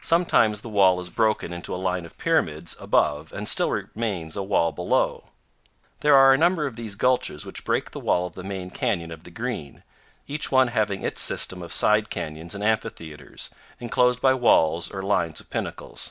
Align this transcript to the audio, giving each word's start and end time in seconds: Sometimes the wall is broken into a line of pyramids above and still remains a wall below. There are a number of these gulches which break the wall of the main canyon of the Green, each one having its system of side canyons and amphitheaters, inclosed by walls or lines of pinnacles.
Sometimes 0.00 0.62
the 0.62 0.68
wall 0.68 0.98
is 0.98 1.08
broken 1.08 1.52
into 1.52 1.72
a 1.72 1.76
line 1.78 2.04
of 2.04 2.18
pyramids 2.18 2.76
above 2.80 3.32
and 3.32 3.48
still 3.48 3.70
remains 3.70 4.34
a 4.34 4.42
wall 4.42 4.72
below. 4.72 5.28
There 6.00 6.16
are 6.16 6.34
a 6.34 6.36
number 6.36 6.66
of 6.66 6.74
these 6.74 6.96
gulches 6.96 7.46
which 7.46 7.64
break 7.64 7.92
the 7.92 8.00
wall 8.00 8.26
of 8.26 8.32
the 8.34 8.42
main 8.42 8.70
canyon 8.72 9.12
of 9.12 9.22
the 9.22 9.30
Green, 9.30 9.84
each 10.26 10.50
one 10.50 10.66
having 10.66 11.04
its 11.04 11.20
system 11.22 11.62
of 11.62 11.72
side 11.72 12.10
canyons 12.10 12.56
and 12.56 12.64
amphitheaters, 12.64 13.50
inclosed 13.78 14.20
by 14.20 14.34
walls 14.34 14.90
or 14.90 15.00
lines 15.00 15.38
of 15.38 15.48
pinnacles. 15.48 16.10